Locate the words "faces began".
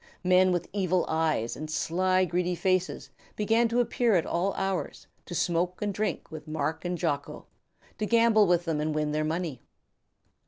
2.55-3.67